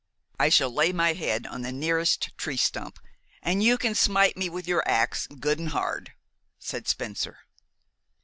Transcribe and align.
"I 0.39 0.49
shall 0.49 0.73
lay 0.73 0.91
my 0.91 1.13
head 1.13 1.45
on 1.45 1.61
the 1.61 1.71
nearest 1.71 2.35
tree 2.35 2.57
stump, 2.57 2.97
and 3.43 3.61
you 3.61 3.77
can 3.77 3.93
smite 3.93 4.35
me 4.35 4.49
with 4.49 4.67
your 4.67 4.81
ax, 4.89 5.27
good 5.27 5.59
and 5.59 5.69
hard," 5.69 6.13
said 6.57 6.87
Spencer. 6.87 7.37